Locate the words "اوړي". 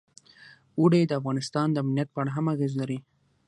0.79-1.01